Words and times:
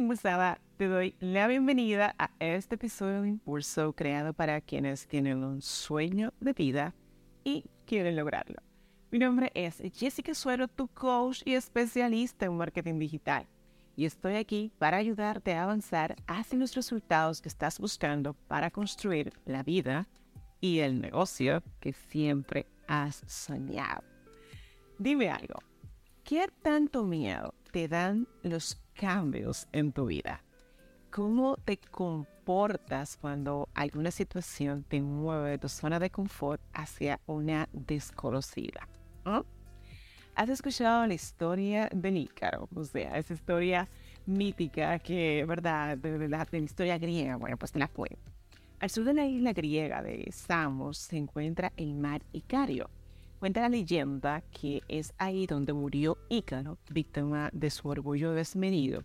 Impulsada, 0.00 0.60
te 0.76 0.88
doy 0.88 1.14
la 1.20 1.46
bienvenida 1.46 2.16
a 2.18 2.30
este 2.40 2.74
episodio 2.74 3.22
de 3.22 3.28
Impulso 3.28 3.92
creado 3.92 4.32
para 4.32 4.60
quienes 4.60 5.06
tienen 5.06 5.44
un 5.44 5.62
sueño 5.62 6.32
de 6.40 6.52
vida 6.52 6.94
y 7.44 7.66
quieren 7.86 8.16
lograrlo. 8.16 8.56
Mi 9.12 9.20
nombre 9.20 9.52
es 9.54 9.80
Jessica 9.94 10.34
Suero, 10.34 10.66
tu 10.66 10.88
coach 10.88 11.42
y 11.44 11.54
especialista 11.54 12.46
en 12.46 12.56
marketing 12.56 12.98
digital. 12.98 13.46
Y 14.00 14.06
estoy 14.06 14.36
aquí 14.36 14.72
para 14.78 14.96
ayudarte 14.96 15.52
a 15.52 15.64
avanzar 15.64 16.16
hacia 16.26 16.58
los 16.58 16.74
resultados 16.74 17.42
que 17.42 17.50
estás 17.50 17.78
buscando 17.78 18.32
para 18.32 18.70
construir 18.70 19.34
la 19.44 19.62
vida 19.62 20.08
y 20.58 20.78
el 20.78 21.02
negocio 21.02 21.62
que 21.80 21.92
siempre 21.92 22.66
has 22.88 23.22
soñado. 23.26 24.02
Dime 24.98 25.28
algo, 25.28 25.58
¿Qué 26.24 26.48
tanto 26.62 27.04
miedo 27.04 27.52
te 27.72 27.88
dan 27.88 28.26
los 28.42 28.80
cambios 28.94 29.68
en 29.70 29.92
tu 29.92 30.06
vida? 30.06 30.42
¿Cómo 31.10 31.58
te 31.58 31.76
comportas 31.76 33.18
cuando 33.18 33.68
alguna 33.74 34.10
situación 34.10 34.82
te 34.82 35.02
mueve 35.02 35.50
de 35.50 35.58
tu 35.58 35.68
zona 35.68 35.98
de 35.98 36.08
confort 36.08 36.62
hacia 36.72 37.20
una 37.26 37.68
desconocida? 37.74 38.88
¿Ah? 39.26 39.44
¿Has 40.40 40.48
escuchado 40.48 41.06
la 41.06 41.12
historia 41.12 41.90
de 41.92 42.10
Nícaro? 42.10 42.66
O 42.74 42.82
sea, 42.82 43.18
esa 43.18 43.34
historia 43.34 43.86
mítica 44.24 44.98
que, 44.98 45.44
¿verdad? 45.46 45.98
De, 45.98 46.30
la, 46.30 46.46
de 46.46 46.58
la 46.60 46.64
historia 46.64 46.96
griega. 46.96 47.36
Bueno, 47.36 47.58
pues 47.58 47.76
la 47.76 47.88
fue. 47.88 48.08
Al 48.78 48.88
sur 48.88 49.04
de 49.04 49.12
la 49.12 49.26
isla 49.26 49.52
griega 49.52 50.00
de 50.00 50.32
Samos 50.32 50.96
se 50.96 51.18
encuentra 51.18 51.74
el 51.76 51.92
mar 51.92 52.22
Icario. 52.32 52.88
Cuenta 53.38 53.60
la 53.60 53.68
leyenda 53.68 54.42
que 54.50 54.80
es 54.88 55.12
ahí 55.18 55.46
donde 55.46 55.74
murió 55.74 56.16
Ícaro, 56.30 56.78
víctima 56.88 57.50
de 57.52 57.68
su 57.68 57.88
orgullo 57.88 58.32
desmedido. 58.32 59.02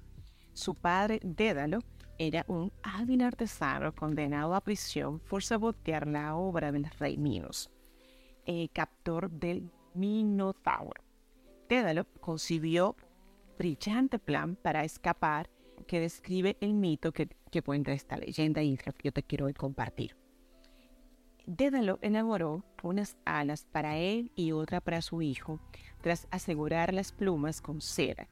Su 0.54 0.74
padre, 0.74 1.20
Dédalo, 1.22 1.80
era 2.18 2.46
un 2.48 2.72
hábil 2.82 3.24
artesano 3.24 3.94
condenado 3.94 4.56
a 4.56 4.62
prisión 4.62 5.20
por 5.20 5.44
sabotear 5.44 6.08
la 6.08 6.38
obra 6.38 6.72
del 6.72 6.90
rey 6.92 7.18
Minos, 7.18 7.70
eh, 8.46 8.70
captor 8.72 9.30
del 9.30 9.70
Minotauro. 9.96 11.05
Dédalo 11.70 12.06
concibió 12.20 12.96
brillante 13.58 14.20
plan 14.20 14.56
para 14.56 14.84
escapar 14.84 15.50
que 15.88 16.00
describe 16.00 16.58
el 16.62 16.74
mito 16.74 17.12
que, 17.12 17.30
que 17.52 17.62
cuenta 17.62 17.94
esta 17.94 18.18
leyenda 18.18 18.62
y 18.62 18.78
que 18.78 18.92
yo 19.04 19.12
te 19.12 19.24
quiero 19.24 19.46
hoy 19.46 19.54
compartir. 19.54 20.16
Dédalo 21.46 22.00
elaboró 22.02 22.64
unas 22.82 23.18
alas 23.24 23.68
para 23.72 23.98
él 23.98 24.32
y 24.36 24.52
otra 24.52 24.82
para 24.82 25.02
su 25.02 25.22
hijo, 25.22 25.60
tras 26.02 26.28
asegurar 26.32 26.94
las 26.94 27.12
plumas 27.12 27.62
con 27.62 27.82
cera. 27.82 28.28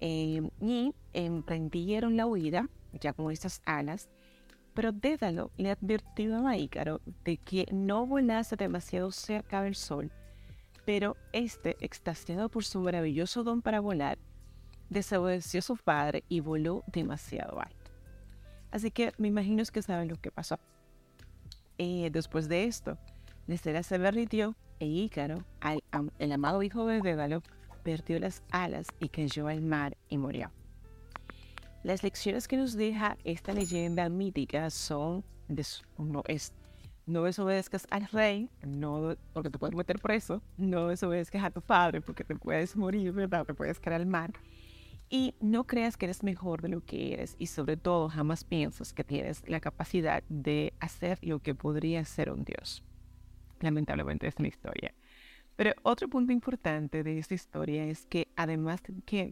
Eh, 0.00 0.42
y 0.60 0.94
emprendieron 1.12 2.16
la 2.16 2.26
huida 2.26 2.68
ya 2.92 3.12
con 3.12 3.30
estas 3.30 3.60
alas, 3.64 4.10
pero 4.72 4.92
Dédalo 4.92 5.50
le 5.56 5.70
advirtió 5.70 6.46
a 6.46 6.56
Ícaro 6.56 7.00
de 7.24 7.36
que 7.36 7.66
no 7.70 8.06
volase 8.06 8.56
demasiado 8.56 9.12
cerca 9.12 9.62
del 9.62 9.74
sol, 9.74 10.10
pero 10.84 11.16
este, 11.32 11.76
extasiado 11.80 12.48
por 12.48 12.64
su 12.64 12.80
maravilloso 12.80 13.42
don 13.44 13.62
para 13.62 13.80
volar, 13.80 14.18
desobedeció 14.90 15.58
a 15.58 15.62
su 15.62 15.76
padre 15.76 16.24
y 16.28 16.40
voló 16.40 16.84
demasiado 16.86 17.60
alto. 17.60 17.90
Así 18.70 18.90
que 18.90 19.12
me 19.18 19.28
imagino 19.28 19.62
que 19.72 19.82
saben 19.82 20.08
lo 20.08 20.16
que 20.16 20.30
pasó. 20.30 20.58
Eh, 21.78 22.10
después 22.12 22.48
de 22.48 22.64
esto, 22.64 22.98
la 23.46 23.54
estela 23.54 23.82
se 23.82 23.98
derritió 23.98 24.54
e 24.80 24.86
Ícaro, 24.86 25.44
el 26.18 26.32
amado 26.32 26.62
hijo 26.62 26.86
de 26.86 27.00
Dédalo, 27.00 27.42
perdió 27.82 28.18
las 28.18 28.42
alas 28.50 28.86
y 28.98 29.08
cayó 29.08 29.46
al 29.48 29.60
mar 29.60 29.96
y 30.08 30.18
murió. 30.18 30.50
Las 31.82 32.02
lecciones 32.02 32.48
que 32.48 32.56
nos 32.56 32.74
deja 32.74 33.16
esta 33.24 33.52
leyenda 33.52 34.08
mítica 34.08 34.70
son, 34.70 35.22
des- 35.48 35.82
no, 35.98 36.22
es, 36.26 36.52
no 37.06 37.22
desobedezcas 37.24 37.86
al 37.90 38.06
rey, 38.06 38.50
no, 38.66 39.16
porque 39.32 39.50
te 39.50 39.58
puedes 39.58 39.76
meter 39.76 39.98
preso, 39.98 40.42
no 40.56 40.88
desobedezcas 40.88 41.44
a 41.44 41.50
tu 41.50 41.60
padre 41.60 42.00
porque 42.00 42.24
te 42.24 42.34
puedes 42.34 42.76
morir, 42.76 43.12
¿verdad? 43.12 43.44
Te 43.44 43.54
puedes 43.54 43.78
caer 43.78 43.96
al 43.96 44.06
mar. 44.06 44.32
Y 45.10 45.34
no 45.40 45.64
creas 45.64 45.96
que 45.96 46.06
eres 46.06 46.22
mejor 46.22 46.62
de 46.62 46.70
lo 46.70 46.80
que 46.84 47.12
eres 47.12 47.36
y 47.38 47.46
sobre 47.46 47.76
todo 47.76 48.08
jamás 48.08 48.42
piensas 48.42 48.92
que 48.92 49.04
tienes 49.04 49.46
la 49.46 49.60
capacidad 49.60 50.22
de 50.28 50.72
hacer 50.80 51.18
lo 51.22 51.40
que 51.40 51.54
podría 51.54 52.04
ser 52.04 52.30
un 52.30 52.44
dios. 52.44 52.82
Lamentablemente 53.60 54.26
es 54.26 54.34
una 54.38 54.48
historia. 54.48 54.94
Pero 55.56 55.72
otro 55.82 56.08
punto 56.08 56.32
importante 56.32 57.04
de 57.04 57.18
esta 57.18 57.34
historia 57.34 57.84
es 57.84 58.06
que 58.06 58.28
además 58.34 58.82
de 58.82 59.02
que 59.04 59.30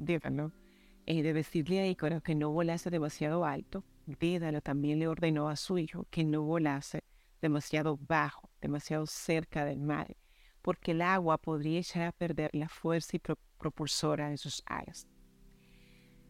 eh, 1.07 1.23
de 1.23 1.33
decirle 1.33 1.81
a 1.81 1.89
Ícaro 1.89 2.23
que 2.23 2.35
no 2.35 2.51
volase 2.51 2.91
demasiado 2.91 3.45
alto, 3.45 3.83
Dédalo 4.07 4.61
también 4.61 4.99
le 4.99 5.07
ordenó 5.07 5.49
a 5.49 5.57
su 5.57 5.79
hijo 5.79 6.07
que 6.11 6.25
no 6.25 6.43
volase 6.43 7.03
demasiado 7.43 7.99
bajo, 8.09 8.49
demasiado 8.61 9.07
cerca 9.07 9.65
del 9.67 9.81
mar, 9.81 10.17
porque 10.63 10.93
el 10.93 11.03
agua 11.03 11.37
podría 11.37 11.81
echar 11.81 12.07
a 12.07 12.13
perder 12.13 12.51
la 12.55 12.69
fuerza 12.69 13.17
y 13.17 13.19
pro- 13.19 13.37
propulsora 13.59 14.31
de 14.31 14.39
sus 14.39 14.63
alas. 14.65 15.07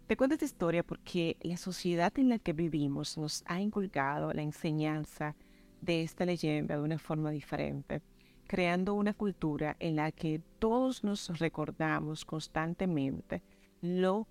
Te 0.09 0.17
cuento 0.17 0.35
esta 0.35 0.45
historia 0.45 0.83
porque 0.83 1.37
la 1.43 1.57
sociedad 1.57 2.13
en 2.19 2.29
la 2.29 2.39
que 2.39 2.53
vivimos 2.53 3.17
nos 3.17 3.45
ha 3.47 3.61
inculcado 3.61 4.33
la 4.33 4.43
enseñanza 4.43 5.37
de 5.81 6.03
esta 6.03 6.25
leyenda 6.25 6.77
de 6.77 6.83
una 6.83 6.99
forma 6.99 7.31
diferente, 7.31 8.03
creando 8.47 8.95
una 8.95 9.15
cultura 9.15 9.77
en 9.79 9.97
la 9.97 10.13
que 10.13 10.41
todos 10.59 11.05
nos 11.05 11.39
recordamos 11.39 12.25
constantemente 12.25 13.43
lo 13.81 14.27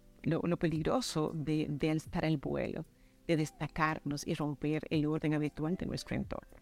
peligroso 0.59 1.31
de, 1.33 1.65
de 1.69 1.89
alzar 1.89 2.25
el 2.25 2.37
vuelo, 2.37 2.85
de 3.27 3.37
destacarnos 3.37 4.27
y 4.27 4.35
romper 4.35 4.83
el 4.89 5.05
orden 5.07 5.33
habitual 5.33 5.75
de 5.75 5.85
nuestro 5.87 6.15
entorno, 6.15 6.57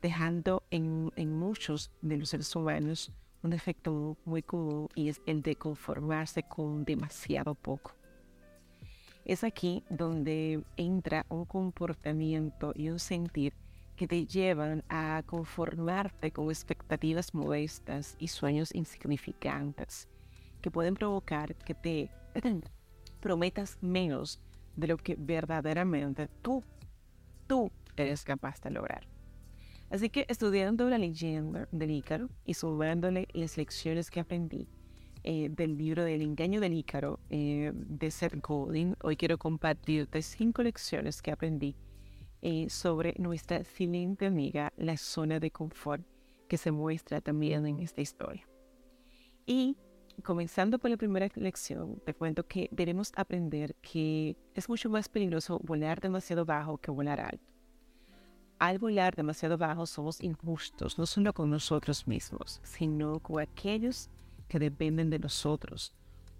dejando 0.00 0.62
en, 0.70 1.10
muchos 1.32 1.90
de 2.02 2.16
los 2.16 2.30
seres 2.30 2.54
humanos 2.54 3.12
un 3.42 3.50
defecto 3.50 3.92
muy, 3.92 4.16
muy 4.24 4.42
común 4.42 4.88
y 4.94 5.08
es 5.08 5.20
el 5.26 5.42
de 5.42 5.56
conformarse 5.56 6.42
con 6.42 6.84
demasiado 6.84 7.54
poco. 7.54 7.94
Es 9.24 9.44
aquí 9.44 9.84
donde 9.90 10.62
entra 10.76 11.26
un 11.28 11.44
comportamiento 11.44 12.72
y 12.74 12.88
un 12.88 12.98
sentir 12.98 13.52
que 13.94 14.08
te 14.08 14.24
llevan 14.26 14.84
a 14.88 15.22
conformarte 15.26 16.30
con 16.30 16.48
expectativas 16.48 17.34
modestas 17.34 18.16
y 18.18 18.28
sueños 18.28 18.74
insignificantes, 18.74 20.08
que 20.62 20.70
pueden 20.70 20.94
provocar 20.94 21.54
que 21.56 21.74
te 21.74 22.10
prometas 23.20 23.76
menos 23.80 24.40
de 24.76 24.86
lo 24.86 24.96
que 24.96 25.16
verdaderamente 25.18 26.28
tú, 26.40 26.62
tú 27.48 27.70
eres 27.96 28.22
capaz 28.22 28.60
de 28.62 28.70
lograr. 28.70 29.17
Así 29.90 30.10
que 30.10 30.26
estudiando 30.28 30.88
la 30.90 30.98
leyenda 30.98 31.68
del 31.72 31.90
Ícaro 31.90 32.28
y 32.44 32.54
sumándole 32.54 33.26
las 33.32 33.56
lecciones 33.56 34.10
que 34.10 34.20
aprendí, 34.20 34.68
eh, 35.24 35.48
del 35.50 35.76
libro 35.76 36.04
del 36.04 36.22
engaño 36.22 36.60
del 36.60 36.74
Ícaro 36.74 37.18
eh, 37.28 37.72
de 37.74 38.10
Seth 38.10 38.40
Godin. 38.40 38.96
Hoy 39.02 39.16
quiero 39.16 39.36
compartirte 39.36 40.22
cinco 40.22 40.62
lecciones 40.62 41.20
que 41.20 41.32
aprendí 41.32 41.76
eh, 42.40 42.70
sobre 42.70 43.14
nuestra 43.18 43.64
silente 43.64 44.26
amiga, 44.26 44.72
la 44.76 44.96
zona 44.96 45.40
de 45.40 45.50
confort, 45.50 46.06
que 46.48 46.56
se 46.56 46.70
muestra 46.70 47.20
también 47.20 47.66
en 47.66 47.80
esta 47.80 48.00
historia. 48.00 48.48
Y 49.44 49.76
comenzando 50.22 50.78
por 50.78 50.90
la 50.90 50.96
primera 50.96 51.28
lección, 51.34 52.00
te 52.04 52.14
cuento 52.14 52.46
que 52.46 52.68
debemos 52.70 53.12
aprender 53.16 53.74
que 53.76 54.36
es 54.54 54.68
mucho 54.68 54.88
más 54.88 55.08
peligroso 55.08 55.58
volar 55.64 56.00
demasiado 56.00 56.44
bajo 56.44 56.78
que 56.78 56.90
volar 56.90 57.20
alto. 57.20 57.57
Al 58.58 58.80
volar 58.80 59.14
demasiado 59.14 59.56
bajo 59.56 59.86
somos 59.86 60.20
injustos, 60.20 60.98
no 60.98 61.06
solo 61.06 61.32
con 61.32 61.48
nosotros 61.48 62.08
mismos, 62.08 62.60
sino 62.64 63.20
con 63.20 63.40
aquellos 63.40 64.10
que 64.48 64.58
dependen 64.58 65.10
de 65.10 65.20
nosotros 65.20 65.94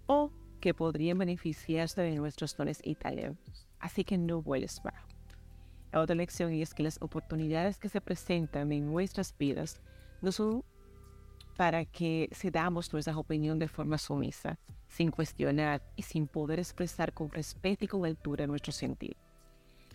o 0.05 0.29
que 0.59 0.73
podrían 0.73 1.17
beneficiarse 1.17 2.01
de 2.01 2.15
nuestros 2.15 2.57
dones 2.57 2.81
y 2.83 2.95
talentos. 2.95 3.67
Así 3.79 4.03
que 4.03 4.17
no 4.17 4.41
vueles 4.41 4.81
bajo. 4.83 5.07
La 5.93 6.01
otra 6.01 6.13
lección 6.13 6.51
es 6.51 6.73
que 6.73 6.83
las 6.83 7.01
oportunidades 7.01 7.77
que 7.77 7.87
se 7.87 8.01
presentan 8.01 8.69
en 8.73 8.91
nuestras 8.91 9.33
vidas 9.37 9.79
no 10.21 10.33
son 10.33 10.65
para 11.55 11.85
que 11.85 12.29
cedamos 12.33 12.91
nuestra 12.91 13.17
opinión 13.17 13.59
de 13.59 13.69
forma 13.69 13.97
sumisa, 13.97 14.59
sin 14.89 15.09
cuestionar 15.09 15.81
y 15.95 16.01
sin 16.01 16.27
poder 16.27 16.59
expresar 16.59 17.13
con 17.13 17.31
respeto 17.31 17.85
y 17.85 17.87
con 17.87 18.05
altura 18.05 18.45
nuestro 18.45 18.73
sentir. 18.73 19.15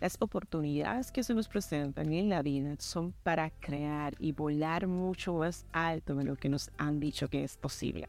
Las 0.01 0.17
oportunidades 0.21 1.13
que 1.13 1.23
se 1.23 1.35
nos 1.35 1.49
presentan 1.49 2.13
en 2.13 2.29
la 2.29 2.43
vida 2.43 2.75
son 2.79 3.13
para 3.23 3.51
crear 3.51 4.15
y 4.19 4.33
volar 4.33 4.87
mucho 4.87 5.35
más 5.35 5.67
alto 5.73 6.15
de 6.15 6.25
lo 6.25 6.37
que 6.37 6.49
nos 6.49 6.71
han 6.79 7.01
dicho 7.01 7.29
que 7.29 7.45
es 7.45 7.57
posible. 7.57 8.09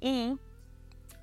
Y 0.00 0.36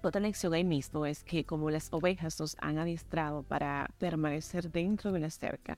Otra 0.02 0.20
lección 0.20 0.54
ahí 0.54 0.66
mismo 0.66 1.06
es 1.06 1.24
que 1.24 1.46
como 1.46 1.70
las 1.70 1.88
ovejas 1.94 2.38
nos 2.40 2.58
han 2.60 2.78
adiestrado 2.78 3.44
para 3.44 3.90
permanecer 4.00 4.70
dentro 4.70 5.14
de 5.14 5.20
la 5.22 5.30
cerca, 5.30 5.78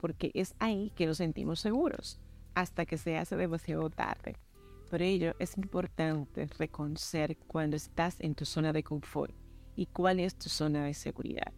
porque 0.00 0.30
es 0.34 0.54
ahí 0.60 0.92
que 0.94 1.06
nos 1.06 1.16
sentimos 1.16 1.58
seguros, 1.58 2.20
hasta 2.54 2.86
que 2.86 2.98
se 2.98 3.18
hace 3.18 3.36
demasiado 3.36 3.90
tarde. 3.90 4.36
Por 4.90 5.02
ello 5.02 5.34
es 5.40 5.56
importante 5.56 6.46
reconocer 6.58 7.36
cuando 7.48 7.74
estás 7.76 8.20
en 8.20 8.36
tu 8.36 8.44
zona 8.44 8.72
de 8.72 8.84
confort 8.84 9.34
y 9.74 9.86
cuál 9.86 10.20
es 10.20 10.36
tu 10.36 10.48
zona 10.48 10.84
de 10.84 10.94
seguridad. 10.94 11.52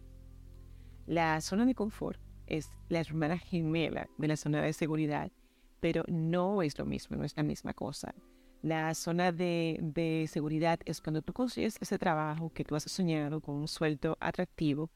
La 1.07 1.39
zona 1.39 1.65
de 1.65 1.73
confort 1.73 2.19
es 2.47 2.69
la 2.89 2.99
hermana 2.99 3.37
gemela 3.37 4.09
de 4.17 4.27
la 4.27 4.35
zona 4.35 4.61
de 4.61 4.73
seguridad, 4.73 5.31
pero 5.79 6.03
no 6.09 6.61
es 6.61 6.77
lo 6.77 6.85
mismo, 6.85 7.15
no 7.15 7.23
es 7.23 7.37
la 7.37 7.43
misma 7.43 7.73
cosa. 7.73 8.13
La 8.61 8.93
zona 8.93 9.31
de, 9.31 10.27
seguridad 10.29 10.81
es 10.83 10.99
cuando 10.99 11.21
tú 11.21 11.31
consigues 11.31 11.77
ese 11.79 11.97
trabajo 11.97 12.51
que 12.53 12.65
tú 12.65 12.75
has 12.75 12.83
soñado 12.83 13.39
con 13.39 13.55
un 13.55 13.69
sueldo 13.69 14.17
atractivo, 14.19 14.89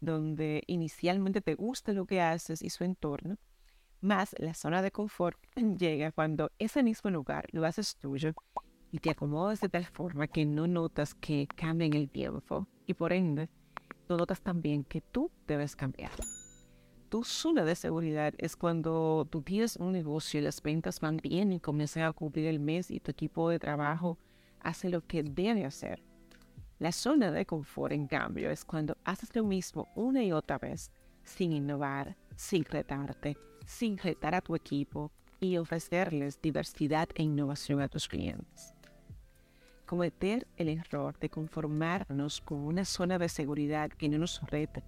donde 0.00 0.64
inicialmente 0.66 1.40
te 1.40 1.54
gusta 1.54 1.92
lo 1.92 2.06
que 2.06 2.20
haces 2.20 2.60
y 2.60 2.68
su 2.68 2.82
entorno, 2.82 3.38
más 4.00 4.34
la 4.40 4.54
zona 4.54 4.82
de 4.82 4.90
confort 4.90 5.38
llega 5.78 6.10
cuando 6.10 6.50
ese 6.58 6.82
mismo 6.82 7.08
lugar 7.08 7.46
lo 7.52 7.64
haces 7.64 7.94
tuyo 7.98 8.32
y 8.90 8.98
te 8.98 9.10
acomodas 9.10 9.60
de 9.60 9.68
tal 9.68 9.84
forma 9.86 10.26
que 10.26 10.44
no 10.44 10.66
notas 10.66 11.14
que 11.14 11.46
cambia 11.46 11.86
en 11.86 11.94
el 11.94 12.10
tiempo 12.10 12.66
y 12.84 12.94
por 12.94 13.12
ende 13.12 13.48
no 14.12 14.18
notas 14.18 14.40
también 14.40 14.84
que 14.84 15.00
tú 15.00 15.30
debes 15.46 15.74
cambiar 15.74 16.12
tu 17.12 17.24
zona 17.24 17.62
de 17.66 17.74
seguridad 17.74 18.32
es 18.38 18.56
cuando 18.56 19.28
tú 19.28 19.42
tienes 19.42 19.76
un 19.76 19.92
negocio 19.92 20.40
y 20.40 20.42
las 20.42 20.62
ventas 20.62 20.98
van 20.98 21.18
bien 21.18 21.52
y 21.52 21.60
comienzan 21.60 22.04
a 22.04 22.12
cumplir 22.14 22.46
el 22.46 22.58
mes 22.58 22.90
y 22.90 23.00
tu 23.00 23.10
equipo 23.10 23.50
de 23.50 23.58
trabajo 23.58 24.16
hace 24.60 24.88
lo 24.88 25.06
que 25.06 25.22
debe 25.22 25.66
hacer. 25.66 26.02
La 26.78 26.90
zona 26.90 27.30
de 27.30 27.44
confort, 27.44 27.92
en 27.92 28.06
cambio, 28.06 28.50
es 28.50 28.64
cuando 28.64 28.96
haces 29.04 29.36
lo 29.36 29.44
mismo 29.44 29.88
una 29.94 30.24
y 30.24 30.32
otra 30.32 30.56
vez 30.56 30.90
sin 31.22 31.52
innovar, 31.52 32.16
sin 32.34 32.64
retarte, 32.64 33.36
sin 33.66 33.98
retar 33.98 34.34
a 34.34 34.40
tu 34.40 34.56
equipo 34.56 35.12
y 35.38 35.58
ofrecerles 35.58 36.40
diversidad 36.40 37.10
e 37.14 37.24
innovación 37.24 37.82
a 37.82 37.88
tus 37.88 38.08
clientes. 38.08 38.72
Cometer 39.92 40.48
el 40.56 40.70
error 40.70 41.18
de 41.18 41.28
conformarnos 41.28 42.40
con 42.40 42.60
una 42.60 42.86
zona 42.86 43.18
de 43.18 43.28
seguridad 43.28 43.90
que 43.90 44.08
no 44.08 44.16
nos 44.16 44.40
reta. 44.50 44.82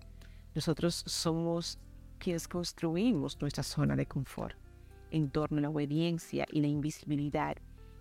Nosotros 0.54 0.94
somos 1.06 1.78
quienes 2.18 2.48
construimos 2.48 3.38
nuestra 3.38 3.62
zona 3.62 3.96
de 3.96 4.06
confort 4.06 4.56
en 5.10 5.28
torno 5.28 5.58
a 5.58 5.60
la 5.60 5.68
obediencia 5.68 6.46
y 6.50 6.62
la 6.62 6.68
invisibilidad. 6.68 7.58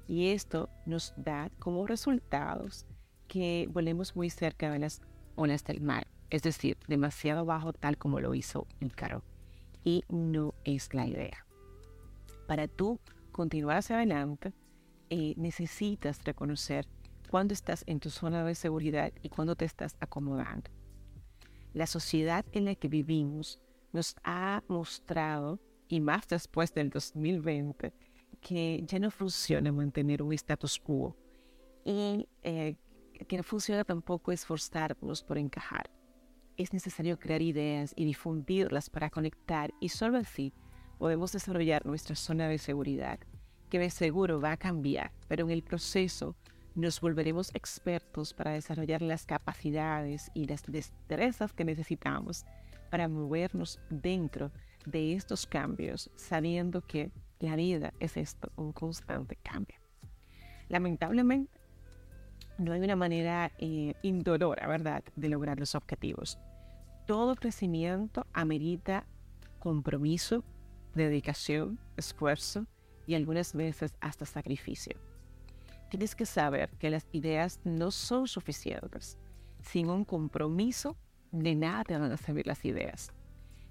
Y 0.07 0.29
esto 0.29 0.69
nos 0.85 1.13
da 1.17 1.51
como 1.59 1.85
resultados 1.85 2.85
que 3.27 3.67
volvemos 3.69 4.15
muy 4.15 4.29
cerca 4.29 4.71
de 4.71 4.79
las 4.79 5.01
olas 5.35 5.65
del 5.65 5.81
mar, 5.81 6.07
es 6.29 6.41
decir, 6.41 6.77
demasiado 6.87 7.43
bajo 7.43 7.73
tal 7.73 7.97
como 7.97 8.21
lo 8.21 8.33
hizo 8.33 8.65
el 8.79 8.95
caro. 8.95 9.25
Y 9.83 10.05
no 10.07 10.53
es 10.63 10.93
la 10.93 11.05
idea. 11.05 11.45
Para 12.47 12.69
tú 12.69 13.01
continuar 13.33 13.79
hacia 13.79 13.97
adelante, 13.97 14.53
eh, 15.15 15.35
necesitas 15.37 16.23
reconocer 16.23 16.87
cuándo 17.29 17.53
estás 17.53 17.83
en 17.85 17.99
tu 17.99 18.09
zona 18.09 18.43
de 18.43 18.55
seguridad 18.55 19.13
y 19.21 19.29
cuándo 19.29 19.55
te 19.55 19.63
estás 19.63 19.95
acomodando. 19.99 20.71
La 21.71 21.85
sociedad 21.85 22.43
en 22.51 22.65
la 22.65 22.73
que 22.73 22.87
vivimos 22.87 23.59
nos 23.91 24.15
ha 24.23 24.63
mostrado, 24.67 25.59
y 25.87 25.99
más 25.99 26.27
después 26.27 26.73
del 26.73 26.89
2020, 26.89 27.93
que 28.41 28.83
ya 28.87 28.97
no 28.97 29.11
funciona 29.11 29.71
mantener 29.71 30.23
un 30.23 30.33
status 30.33 30.79
quo 30.79 31.15
y 31.85 32.27
eh, 32.41 32.75
que 33.27 33.37
no 33.37 33.43
funciona 33.43 33.83
tampoco 33.83 34.31
esforzarnos 34.31 35.21
por 35.21 35.37
encajar. 35.37 35.91
Es 36.57 36.73
necesario 36.73 37.19
crear 37.19 37.43
ideas 37.43 37.93
y 37.95 38.05
difundirlas 38.05 38.89
para 38.89 39.11
conectar 39.11 39.71
y 39.79 39.89
solo 39.89 40.17
así 40.17 40.53
podemos 40.97 41.31
desarrollar 41.33 41.85
nuestra 41.85 42.15
zona 42.15 42.47
de 42.47 42.57
seguridad, 42.57 43.19
que 43.73 43.79
de 43.79 43.89
seguro 43.89 44.39
va 44.39 44.51
a 44.51 44.57
cambiar, 44.57 45.11
pero 45.27 45.45
en 45.45 45.49
el 45.49 45.63
proceso 45.63 46.35
nos 46.75 47.01
volveremos 47.01 47.49
expertos 47.55 48.31
para 48.31 48.51
desarrollar 48.51 49.01
las 49.01 49.25
capacidades 49.25 50.29
y 50.35 50.45
las 50.45 50.61
destrezas 50.67 51.53
que 51.53 51.65
necesitamos 51.65 52.45
para 52.91 53.07
movernos 53.07 53.79
dentro 53.89 54.51
de 54.85 55.15
estos 55.15 55.47
cambios, 55.47 56.11
sabiendo 56.15 56.85
que 56.85 57.09
la 57.39 57.55
vida 57.55 57.95
es 57.99 58.15
esto, 58.15 58.51
un 58.57 58.73
constante 58.73 59.37
cambio. 59.37 59.79
Lamentablemente, 60.69 61.59
no 62.59 62.73
hay 62.73 62.81
una 62.81 62.95
manera 62.95 63.51
eh, 63.57 63.95
indolora, 64.03 64.67
¿verdad?, 64.67 65.03
de 65.15 65.29
lograr 65.29 65.59
los 65.59 65.73
objetivos. 65.73 66.37
Todo 67.07 67.33
crecimiento 67.33 68.27
amerita 68.33 69.07
compromiso, 69.57 70.43
dedicación, 70.93 71.79
esfuerzo 71.97 72.67
y 73.05 73.15
algunas 73.15 73.53
veces 73.53 73.93
hasta 73.99 74.25
sacrificio. 74.25 74.97
Tienes 75.89 76.15
que 76.15 76.25
saber 76.25 76.69
que 76.79 76.89
las 76.89 77.05
ideas 77.11 77.59
no 77.63 77.91
son 77.91 78.27
suficientes. 78.27 79.17
Sin 79.61 79.89
un 79.89 80.05
compromiso 80.05 80.97
de 81.31 81.55
nada 81.55 81.83
te 81.83 81.97
van 81.97 82.11
a 82.11 82.17
servir 82.17 82.47
las 82.47 82.65
ideas. 82.65 83.11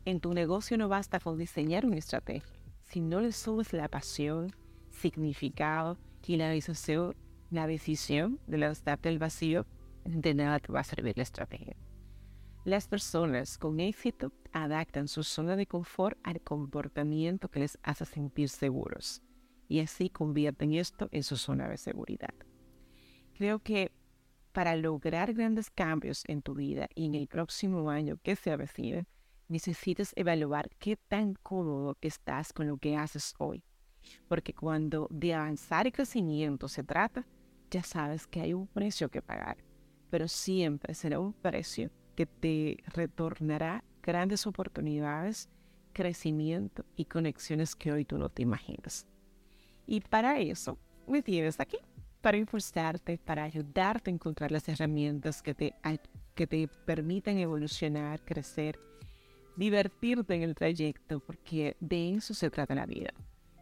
En 0.04 0.20
tu 0.20 0.32
negocio 0.32 0.78
no 0.78 0.88
basta 0.88 1.20
con 1.20 1.38
diseñar 1.38 1.86
una 1.86 1.96
estrategia. 1.96 2.52
Si 2.84 3.00
no 3.00 3.20
le 3.20 3.32
subes 3.32 3.72
la 3.72 3.88
pasión, 3.88 4.52
significado 4.90 5.96
y 6.26 6.36
la 6.36 6.48
decisión, 6.48 7.14
la 7.50 7.66
decisión 7.66 8.38
de 8.46 8.58
lanzarte 8.58 9.08
al 9.08 9.18
vacío, 9.18 9.66
de 10.04 10.34
nada 10.34 10.58
te 10.58 10.72
va 10.72 10.80
a 10.80 10.84
servir 10.84 11.16
la 11.16 11.22
estrategia. 11.22 11.76
Las 12.64 12.86
personas 12.86 13.58
con 13.58 13.80
éxito 13.80 14.32
adaptan 14.52 15.08
su 15.08 15.24
zona 15.24 15.56
de 15.56 15.66
confort 15.66 16.16
al 16.22 16.40
comportamiento 16.40 17.50
que 17.50 17.58
les 17.58 17.76
hace 17.82 18.04
sentir 18.04 18.48
seguros 18.50 19.20
y 19.66 19.80
así 19.80 20.08
convierten 20.08 20.72
esto 20.74 21.08
en 21.10 21.24
su 21.24 21.36
zona 21.36 21.68
de 21.68 21.76
seguridad. 21.76 22.32
Creo 23.34 23.58
que 23.58 23.90
para 24.52 24.76
lograr 24.76 25.34
grandes 25.34 25.70
cambios 25.70 26.22
en 26.28 26.40
tu 26.40 26.54
vida 26.54 26.88
y 26.94 27.06
en 27.06 27.16
el 27.16 27.26
próximo 27.26 27.90
año 27.90 28.18
que 28.22 28.36
se 28.36 28.52
avecina, 28.52 29.08
necesitas 29.48 30.12
evaluar 30.14 30.70
qué 30.78 30.96
tan 30.96 31.34
cómodo 31.34 31.98
estás 32.00 32.52
con 32.52 32.68
lo 32.68 32.76
que 32.76 32.96
haces 32.96 33.34
hoy. 33.38 33.64
Porque 34.28 34.54
cuando 34.54 35.08
de 35.10 35.34
avanzar 35.34 35.88
y 35.88 35.92
crecimiento 35.92 36.68
se 36.68 36.84
trata, 36.84 37.26
ya 37.72 37.82
sabes 37.82 38.28
que 38.28 38.40
hay 38.40 38.52
un 38.52 38.68
precio 38.68 39.08
que 39.08 39.20
pagar, 39.20 39.56
pero 40.10 40.28
siempre 40.28 40.94
será 40.94 41.18
un 41.18 41.32
precio 41.32 41.90
que 42.14 42.26
te 42.26 42.78
retornará 42.86 43.84
grandes 44.02 44.46
oportunidades, 44.46 45.48
crecimiento 45.92 46.84
y 46.96 47.04
conexiones 47.04 47.74
que 47.74 47.92
hoy 47.92 48.04
tú 48.04 48.18
no 48.18 48.28
te 48.28 48.42
imaginas. 48.42 49.06
Y 49.86 50.00
para 50.00 50.38
eso 50.38 50.78
me 51.06 51.22
tienes 51.22 51.60
aquí 51.60 51.78
para 52.20 52.36
impulsarte, 52.36 53.18
para 53.18 53.42
ayudarte 53.42 54.10
a 54.10 54.14
encontrar 54.14 54.52
las 54.52 54.68
herramientas 54.68 55.42
que 55.42 55.54
te, 55.54 55.74
que 56.34 56.46
te 56.46 56.68
permitan 56.86 57.36
evolucionar, 57.38 58.24
crecer, 58.24 58.78
divertirte 59.56 60.34
en 60.34 60.42
el 60.42 60.54
trayecto, 60.54 61.20
porque 61.20 61.76
de 61.80 62.14
eso 62.14 62.32
se 62.32 62.48
trata 62.48 62.74
la 62.74 62.86
vida, 62.86 63.12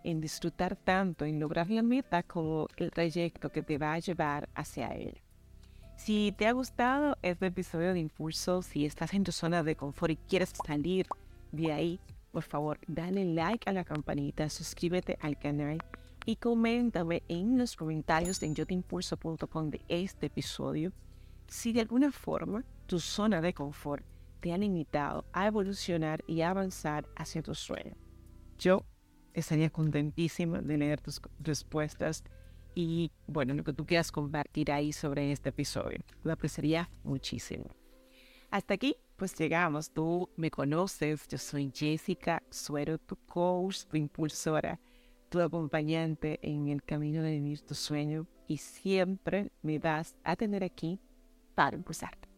en 0.05 0.21
disfrutar 0.21 0.77
tanto, 0.77 1.25
en 1.25 1.41
lograr 1.41 1.71
la 1.71 1.83
meta 1.83 2.23
como 2.23 2.69
el 2.77 2.91
trayecto 2.91 3.51
que 3.51 3.63
te 3.63 3.79
va 3.79 3.95
a 3.95 3.99
llevar 3.99 4.49
hacia 4.55 4.95
ella. 4.95 5.23
Si 6.03 6.33
te 6.33 6.47
ha 6.47 6.53
gustado 6.53 7.19
este 7.21 7.49
episodio 7.49 7.93
de 7.93 8.01
Impulso, 8.01 8.63
si 8.63 8.87
estás 8.87 9.13
en 9.13 9.23
tu 9.23 9.33
zona 9.33 9.63
de 9.63 9.77
confort 9.77 10.13
y 10.13 10.17
quieres 10.17 10.51
salir 10.67 11.07
de 11.53 11.73
ahí, 11.73 12.01
por 12.33 12.43
favor, 12.43 12.81
dale 12.87 13.27
like 13.27 13.69
a 13.69 13.73
la 13.75 13.85
campanita, 13.85 14.49
suscríbete 14.49 15.19
al 15.21 15.39
canal 15.39 15.77
y 16.25 16.37
coméntame 16.37 17.23
en 17.29 17.59
los 17.59 17.77
comentarios 17.77 18.43
en 18.43 18.55
yotimpulso.com 18.55 19.69
de 19.69 19.83
este 19.89 20.27
episodio 20.29 20.91
si 21.49 21.75
de 21.75 21.83
alguna 21.83 22.11
forma 22.13 22.65
tu 22.87 22.99
zona 22.99 23.43
de 23.43 23.53
confort 23.53 24.03
te 24.41 24.55
ha 24.55 24.59
limitado 24.59 25.27
a 25.35 25.47
evolucionar 25.49 26.25
y 26.27 26.41
avanzar 26.41 27.07
hacia 27.15 27.43
tu 27.43 27.55
sueño. 27.55 27.95
Yo 28.59 28.87
estaría 29.35 29.69
contentísima 29.69 30.63
de 30.63 30.79
leer 30.79 31.03
tus 31.03 31.21
respuestas 31.41 32.25
y, 32.75 33.11
bueno, 33.27 33.55
lo 33.55 33.65
que 33.65 33.73
tú 33.73 33.87
quieras 33.87 34.13
compartir 34.13 34.73
ahí 34.73 34.93
sobre 34.93 35.33
este 35.33 35.51
episodio. 35.51 35.99
Lo 36.23 36.33
apreciaría 36.33 36.89
muchísimo. 37.05 37.65
Hasta 38.51 38.75
aquí, 38.75 38.97
pues 39.17 39.35
llegamos. 39.37 39.91
Tú 39.91 40.29
me 40.37 40.51
conoces, 40.51 41.27
yo 41.29 41.39
soy 41.39 41.71
Jessica 41.75 42.43
Suero, 42.51 42.99
tu 42.99 43.17
coach, 43.17 43.85
tu 43.85 43.97
impulsora 43.97 44.81
tu 45.31 45.41
acompañante 45.41 46.41
en 46.43 46.69
el 46.69 46.83
camino 46.83 47.23
de 47.23 47.31
vivir 47.31 47.61
tu 47.63 47.75
sueño 47.75 48.27
y 48.49 48.59
siempre 48.59 49.53
me 49.63 49.79
vas 49.79 50.17
a 50.25 50.37
tener 50.37 50.65
aquí 50.65 51.01
para 51.55 51.77
impulsarte. 51.77 52.29